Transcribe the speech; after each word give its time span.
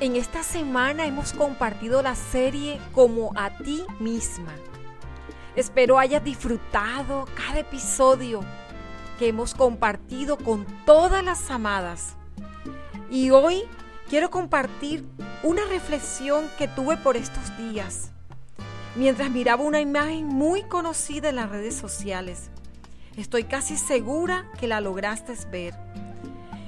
En 0.00 0.16
esta 0.16 0.42
semana 0.42 1.06
hemos 1.06 1.32
compartido 1.32 2.02
la 2.02 2.14
serie 2.14 2.80
Como 2.92 3.32
a 3.36 3.58
ti 3.58 3.84
misma. 3.98 4.52
Espero 5.56 5.98
hayas 5.98 6.22
disfrutado 6.22 7.26
cada 7.34 7.58
episodio 7.58 8.40
que 9.18 9.28
hemos 9.28 9.54
compartido 9.54 10.36
con 10.38 10.64
todas 10.86 11.24
las 11.24 11.50
amadas. 11.50 12.14
Y 13.10 13.30
hoy 13.30 13.64
quiero 14.08 14.30
compartir 14.30 15.04
una 15.42 15.64
reflexión 15.64 16.48
que 16.56 16.68
tuve 16.68 16.96
por 16.96 17.16
estos 17.16 17.56
días 17.58 18.12
mientras 18.98 19.30
miraba 19.30 19.62
una 19.62 19.80
imagen 19.80 20.26
muy 20.26 20.62
conocida 20.64 21.28
en 21.28 21.36
las 21.36 21.48
redes 21.50 21.74
sociales. 21.74 22.50
Estoy 23.18 23.42
casi 23.42 23.76
segura 23.76 24.46
que 24.60 24.68
la 24.68 24.80
lograste 24.80 25.34
ver. 25.50 25.74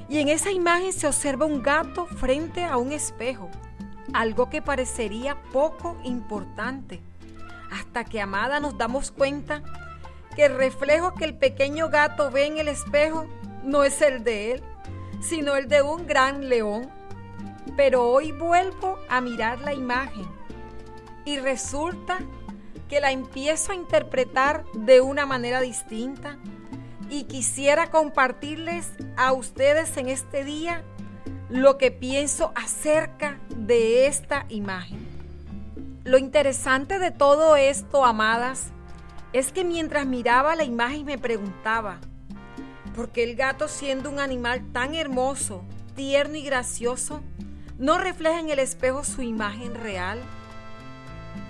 Y 0.08 0.18
en 0.18 0.28
esa 0.28 0.50
imagen 0.50 0.92
se 0.92 1.06
observa 1.06 1.46
un 1.46 1.62
gato 1.62 2.06
frente 2.06 2.64
a 2.64 2.76
un 2.76 2.90
espejo, 2.90 3.48
algo 4.12 4.50
que 4.50 4.60
parecería 4.60 5.40
poco 5.52 5.96
importante, 6.02 7.00
hasta 7.70 8.04
que 8.04 8.20
amada 8.20 8.58
nos 8.58 8.76
damos 8.76 9.12
cuenta 9.12 9.62
que 10.34 10.46
el 10.46 10.56
reflejo 10.56 11.14
que 11.14 11.24
el 11.24 11.38
pequeño 11.38 11.88
gato 11.88 12.32
ve 12.32 12.46
en 12.46 12.58
el 12.58 12.66
espejo 12.66 13.26
no 13.62 13.84
es 13.84 14.02
el 14.02 14.24
de 14.24 14.54
él, 14.54 14.62
sino 15.20 15.54
el 15.54 15.68
de 15.68 15.82
un 15.82 16.04
gran 16.04 16.48
león. 16.48 16.90
Pero 17.76 18.10
hoy 18.10 18.32
vuelvo 18.32 18.98
a 19.08 19.20
mirar 19.20 19.60
la 19.60 19.72
imagen 19.72 20.26
y 21.24 21.38
resulta 21.38 22.18
que 22.90 23.00
la 23.00 23.12
empiezo 23.12 23.70
a 23.70 23.76
interpretar 23.76 24.64
de 24.74 25.00
una 25.00 25.24
manera 25.24 25.60
distinta 25.60 26.36
y 27.08 27.24
quisiera 27.24 27.88
compartirles 27.88 28.90
a 29.16 29.32
ustedes 29.32 29.96
en 29.96 30.08
este 30.08 30.42
día 30.42 30.82
lo 31.48 31.78
que 31.78 31.92
pienso 31.92 32.52
acerca 32.56 33.38
de 33.56 34.06
esta 34.06 34.44
imagen. 34.48 35.06
Lo 36.02 36.18
interesante 36.18 36.98
de 36.98 37.12
todo 37.12 37.54
esto, 37.54 38.04
amadas, 38.04 38.72
es 39.32 39.52
que 39.52 39.64
mientras 39.64 40.04
miraba 40.04 40.56
la 40.56 40.64
imagen 40.64 41.04
me 41.04 41.16
preguntaba, 41.16 42.00
¿por 42.96 43.10
qué 43.10 43.22
el 43.22 43.36
gato 43.36 43.68
siendo 43.68 44.10
un 44.10 44.18
animal 44.18 44.72
tan 44.72 44.96
hermoso, 44.96 45.62
tierno 45.94 46.34
y 46.34 46.42
gracioso, 46.42 47.20
no 47.78 47.98
refleja 47.98 48.40
en 48.40 48.50
el 48.50 48.58
espejo 48.58 49.04
su 49.04 49.22
imagen 49.22 49.76
real? 49.76 50.20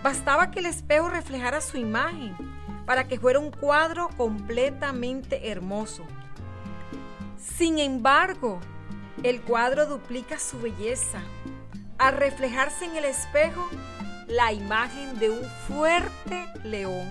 Bastaba 0.03 0.51
que 0.51 0.61
el 0.61 0.67
espejo 0.67 1.09
reflejara 1.09 1.61
su 1.61 1.77
imagen 1.77 2.35
para 2.87 3.07
que 3.07 3.19
fuera 3.21 3.39
un 3.39 3.51
cuadro 3.51 4.09
completamente 4.17 5.51
hermoso. 5.51 6.05
Sin 7.39 7.79
embargo, 7.79 8.61
el 9.23 9.43
cuadro 9.43 9.87
duplica 9.87 10.39
su 10.39 10.61
belleza 10.61 11.21
al 11.99 12.17
reflejarse 12.17 12.87
en 12.87 12.97
el 12.97 13.05
espejo 13.05 13.69
la 14.27 14.53
imagen 14.53 15.19
de 15.19 15.31
un 15.31 15.45
fuerte 15.69 16.47
león. 16.65 17.11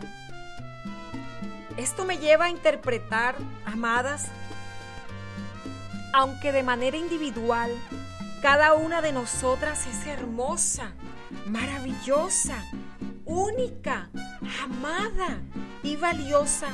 Esto 1.78 2.06
me 2.06 2.18
lleva 2.18 2.46
a 2.46 2.50
interpretar, 2.50 3.36
amadas, 3.66 4.28
aunque 6.14 6.52
de 6.52 6.64
manera 6.64 6.98
individual, 6.98 7.72
cada 8.42 8.74
una 8.74 9.02
de 9.02 9.12
nosotras 9.12 9.86
es 9.86 10.08
hermosa, 10.08 10.92
maravillosa, 11.46 12.64
única, 13.26 14.10
amada 14.64 15.40
y 15.84 15.96
valiosa. 15.96 16.70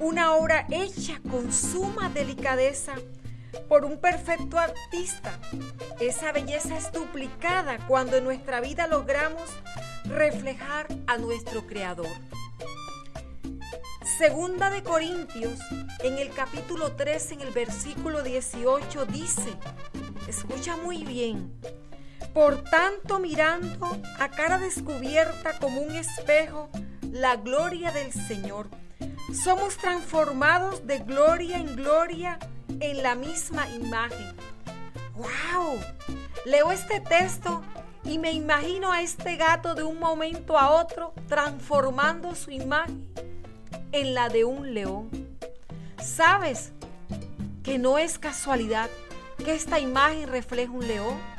Una 0.00 0.34
obra 0.34 0.66
hecha 0.70 1.20
con 1.28 1.52
suma 1.52 2.08
delicadeza 2.08 2.94
por 3.68 3.84
un 3.84 4.00
perfecto 4.00 4.58
artista. 4.58 5.38
Esa 6.00 6.32
belleza 6.32 6.76
es 6.76 6.92
duplicada 6.92 7.78
cuando 7.86 8.16
en 8.16 8.24
nuestra 8.24 8.60
vida 8.60 8.86
logramos 8.86 9.50
reflejar 10.04 10.86
a 11.06 11.18
nuestro 11.18 11.66
Creador. 11.66 12.08
Segunda 14.18 14.70
de 14.70 14.82
Corintios, 14.82 15.60
en 16.00 16.18
el 16.18 16.30
capítulo 16.30 16.92
3, 16.96 17.32
en 17.32 17.40
el 17.42 17.52
versículo 17.52 18.22
18, 18.22 19.06
dice, 19.06 19.54
escucha 20.26 20.76
muy 20.76 21.04
bien, 21.04 21.52
por 22.38 22.62
tanto 22.62 23.18
mirando 23.18 24.00
a 24.20 24.28
cara 24.28 24.58
descubierta 24.58 25.58
como 25.58 25.80
un 25.80 25.96
espejo 25.96 26.70
la 27.10 27.34
gloria 27.34 27.90
del 27.90 28.12
Señor, 28.12 28.68
somos 29.34 29.76
transformados 29.76 30.86
de 30.86 31.00
gloria 31.00 31.56
en 31.56 31.74
gloria 31.74 32.38
en 32.78 33.02
la 33.02 33.16
misma 33.16 33.68
imagen. 33.70 34.36
¡Wow! 35.16 35.80
Leo 36.46 36.70
este 36.70 37.00
texto 37.00 37.60
y 38.04 38.18
me 38.18 38.30
imagino 38.30 38.92
a 38.92 39.02
este 39.02 39.34
gato 39.34 39.74
de 39.74 39.82
un 39.82 39.98
momento 39.98 40.56
a 40.56 40.70
otro 40.70 41.14
transformando 41.26 42.36
su 42.36 42.52
imagen 42.52 43.12
en 43.90 44.14
la 44.14 44.28
de 44.28 44.44
un 44.44 44.74
león. 44.74 45.10
¿Sabes 46.00 46.70
que 47.64 47.80
no 47.80 47.98
es 47.98 48.16
casualidad 48.16 48.88
que 49.44 49.54
esta 49.54 49.80
imagen 49.80 50.28
refleje 50.28 50.68
un 50.68 50.86
león? 50.86 51.37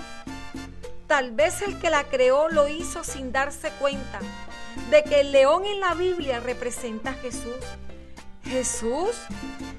Tal 1.09 1.31
vez 1.31 1.64
el 1.64 1.80
que 1.80 1.90
la 1.90 2.03
creó 2.03 2.50
lo 2.50 2.68
hizo 2.68 3.03
sin 3.03 3.31
darse 3.31 3.72
cuenta 3.80 4.20
de 4.92 5.03
que 5.03 5.22
el 5.22 5.31
león 5.31 5.66
en 5.66 5.80
la 5.80 5.96
Biblia 5.96 6.40
representa 6.40 7.09
a 7.09 7.14
Jesús. 7.14 7.58
Jesús, 8.44 9.16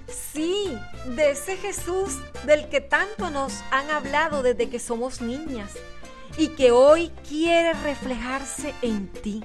sí, 0.08 0.76
de 1.06 1.30
ese 1.30 1.56
Jesús 1.56 2.16
del 2.46 2.68
que 2.68 2.80
tanto 2.80 3.30
nos 3.30 3.62
han 3.70 3.88
hablado 3.92 4.42
desde 4.42 4.68
que 4.68 4.80
somos 4.80 5.20
niñas 5.20 5.70
y 6.36 6.48
que 6.48 6.72
hoy 6.72 7.12
quiere 7.28 7.74
reflejarse 7.74 8.74
en 8.82 9.06
ti. 9.06 9.44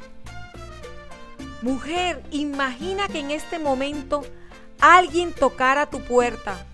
Mujer, 1.61 2.23
imagina 2.31 3.07
que 3.09 3.19
en 3.19 3.29
este 3.29 3.59
momento 3.59 4.23
alguien 4.79 5.33
tocara 5.33 5.85
tu 5.85 6.01
puerta 6.01 6.65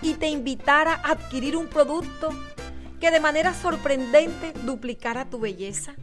y 0.00 0.14
te 0.14 0.28
invitara 0.28 0.94
a 0.94 1.10
adquirir 1.10 1.56
un 1.56 1.66
producto 1.66 2.30
que 3.02 3.10
de 3.10 3.18
manera 3.18 3.52
sorprendente 3.52 4.52
duplicara 4.62 5.24
tu 5.24 5.40
belleza. 5.40 5.96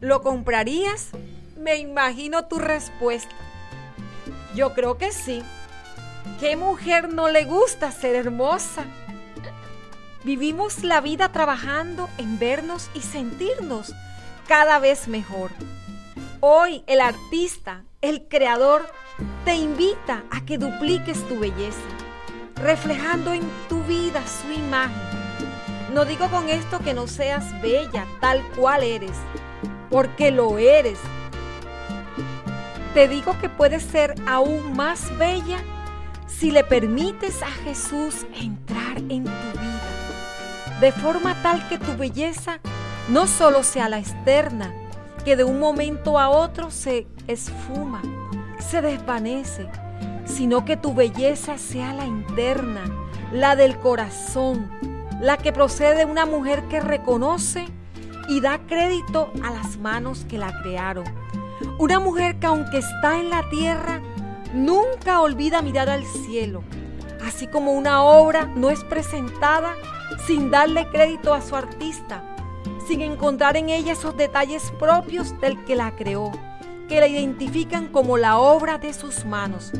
¿Lo 0.00 0.20
comprarías? 0.20 1.12
Me 1.56 1.78
imagino 1.78 2.46
tu 2.46 2.58
respuesta. 2.58 3.34
Yo 4.54 4.74
creo 4.74 4.98
que 4.98 5.12
sí. 5.12 5.42
¿Qué 6.38 6.56
mujer 6.56 7.10
no 7.10 7.30
le 7.30 7.46
gusta 7.46 7.90
ser 7.90 8.16
hermosa? 8.16 8.84
Vivimos 10.22 10.84
la 10.84 11.00
vida 11.00 11.32
trabajando 11.32 12.10
en 12.18 12.38
vernos 12.38 12.90
y 12.92 13.00
sentirnos 13.00 13.94
cada 14.46 14.78
vez 14.78 15.08
mejor. 15.08 15.50
Hoy 16.40 16.84
el 16.86 17.00
artista, 17.00 17.84
el 18.02 18.28
creador, 18.28 18.86
te 19.46 19.54
invita 19.54 20.24
a 20.30 20.44
que 20.44 20.58
dupliques 20.58 21.26
tu 21.28 21.38
belleza, 21.38 21.80
reflejando 22.56 23.32
en 23.32 23.48
tu 23.70 23.82
vida 23.84 24.22
su 24.26 24.52
imagen. 24.52 25.19
No 25.92 26.04
digo 26.04 26.28
con 26.30 26.48
esto 26.48 26.78
que 26.78 26.94
no 26.94 27.08
seas 27.08 27.60
bella 27.60 28.06
tal 28.20 28.42
cual 28.56 28.84
eres, 28.84 29.16
porque 29.90 30.30
lo 30.30 30.58
eres. 30.58 30.98
Te 32.94 33.08
digo 33.08 33.36
que 33.40 33.48
puedes 33.48 33.82
ser 33.82 34.14
aún 34.26 34.76
más 34.76 35.16
bella 35.18 35.58
si 36.26 36.52
le 36.52 36.62
permites 36.62 37.42
a 37.42 37.50
Jesús 37.50 38.26
entrar 38.40 38.98
en 38.98 39.24
tu 39.24 39.58
vida, 39.58 40.78
de 40.80 40.92
forma 40.92 41.34
tal 41.42 41.68
que 41.68 41.78
tu 41.78 41.96
belleza 41.96 42.60
no 43.08 43.26
solo 43.26 43.64
sea 43.64 43.88
la 43.88 43.98
externa, 43.98 44.72
que 45.24 45.36
de 45.36 45.44
un 45.44 45.58
momento 45.58 46.18
a 46.18 46.28
otro 46.30 46.70
se 46.70 47.08
esfuma, 47.26 48.00
se 48.58 48.80
desvanece, 48.80 49.68
sino 50.24 50.64
que 50.64 50.76
tu 50.76 50.94
belleza 50.94 51.58
sea 51.58 51.92
la 51.92 52.06
interna, 52.06 52.84
la 53.32 53.56
del 53.56 53.76
corazón, 53.78 54.70
la 55.20 55.36
que 55.36 55.52
procede 55.52 55.96
de 55.96 56.04
una 56.06 56.24
mujer 56.24 56.64
que 56.68 56.80
reconoce 56.80 57.66
y 58.28 58.40
da 58.40 58.58
crédito 58.66 59.30
a 59.42 59.50
las 59.50 59.76
manos 59.78 60.24
que 60.28 60.38
la 60.38 60.62
crearon. 60.62 61.04
Una 61.78 62.00
mujer 62.00 62.38
que 62.38 62.46
aunque 62.46 62.78
está 62.78 63.18
en 63.18 63.28
la 63.28 63.48
tierra, 63.50 64.00
nunca 64.54 65.20
olvida 65.20 65.62
mirar 65.62 65.90
al 65.90 66.04
cielo, 66.04 66.62
así 67.26 67.46
como 67.46 67.72
una 67.72 68.02
obra 68.02 68.46
no 68.56 68.70
es 68.70 68.82
presentada 68.84 69.74
sin 70.26 70.50
darle 70.50 70.88
crédito 70.88 71.34
a 71.34 71.42
su 71.42 71.54
artista, 71.54 72.24
sin 72.86 73.02
encontrar 73.02 73.56
en 73.56 73.68
ella 73.68 73.92
esos 73.92 74.16
detalles 74.16 74.72
propios 74.78 75.38
del 75.40 75.62
que 75.64 75.76
la 75.76 75.94
creó, 75.96 76.32
que 76.88 77.00
la 77.00 77.06
identifican 77.06 77.88
como 77.88 78.16
la 78.16 78.38
obra 78.38 78.78
de 78.78 78.92
sus 78.92 79.24
manos. 79.24 79.70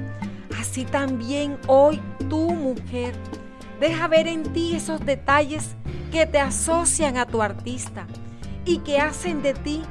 Así 0.58 0.84
también 0.84 1.58
hoy 1.66 2.00
tu 2.28 2.50
mujer 2.50 3.14
deja 3.81 4.06
ver 4.06 4.29
en 4.29 4.53
ti 4.53 4.77
esos 4.77 5.05
detalles 5.05 5.75
que 6.12 6.27
te 6.27 6.38
asocian 6.38 7.17
a 7.17 7.27
tu 7.27 7.43
artista 7.43 8.06
y 8.65 8.79
que 8.79 9.00
hacen 9.00 9.43
de 9.43 9.55
ti 9.55 9.82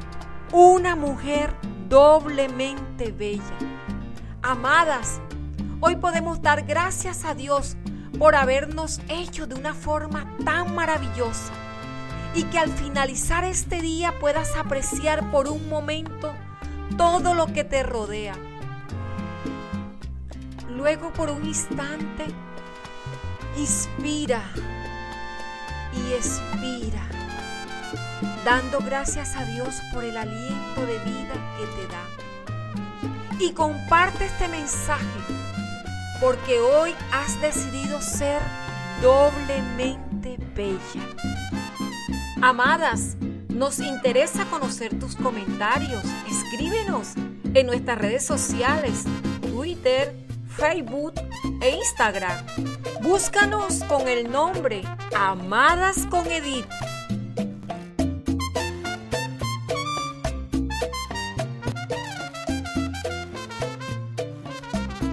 una 0.52 0.96
mujer 0.96 1.54
doblemente 1.90 3.12
bella. 3.12 3.58
Amadas, 4.42 5.20
Hoy 5.82 5.96
podemos 5.96 6.42
dar 6.42 6.66
gracias 6.66 7.24
a 7.24 7.34
Dios 7.34 7.78
por 8.18 8.36
habernos 8.36 9.00
hecho 9.08 9.48
de 9.48 9.56
una 9.56 9.74
forma 9.74 10.36
tan 10.44 10.76
maravillosa 10.76 11.54
y 12.36 12.44
que 12.44 12.60
al 12.60 12.70
finalizar 12.70 13.46
este 13.46 13.82
día 13.82 14.14
puedas 14.20 14.58
apreciar 14.58 15.32
por 15.32 15.48
un 15.48 15.70
momento 15.70 16.34
todo 16.98 17.34
lo 17.34 17.48
que 17.48 17.64
te 17.64 17.82
rodea. 17.84 18.36
Luego 20.70 21.14
por 21.14 21.30
un 21.30 21.46
instante, 21.46 22.26
inspira 23.60 24.42
y 25.94 26.14
expira, 26.14 27.02
dando 28.46 28.80
gracias 28.80 29.36
a 29.36 29.44
Dios 29.46 29.76
por 29.94 30.04
el 30.04 30.18
aliento 30.18 30.86
de 30.86 30.98
vida 31.00 31.34
que 31.58 31.66
te 31.76 31.88
da. 31.88 32.04
Y 33.40 33.52
comparte 33.54 34.26
este 34.26 34.48
mensaje 34.48 35.06
porque 36.22 36.60
hoy 36.60 36.94
has 37.12 37.40
decidido 37.42 38.02
ser 38.02 38.42
doblemente 39.02 40.38
bella. 40.56 41.08
Amadas, 42.42 43.18
nos 43.50 43.80
interesa 43.80 44.46
conocer 44.46 44.98
tus 45.00 45.16
comentarios. 45.16 46.04
Escríbenos 46.30 47.14
en 47.54 47.66
nuestras 47.66 47.98
redes 47.98 48.26
sociales, 48.26 49.04
Twitter, 49.42 50.16
Facebook 50.56 51.14
e 51.62 51.70
Instagram. 51.72 52.79
Búscanos 53.10 53.84
con 53.86 54.08
el 54.08 54.30
nombre 54.30 54.84
Amadas 55.16 56.06
con 56.12 56.28
Edith 56.28 56.68